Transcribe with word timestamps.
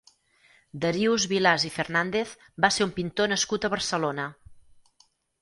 Darius 0.85 1.27
Vilàs 1.33 1.65
i 1.69 1.71
Fernández 1.75 2.33
va 2.65 2.73
ser 2.79 2.87
un 2.89 2.95
pintor 2.97 3.31
nascut 3.35 3.69
a 3.69 3.73
Barcelona. 3.77 4.27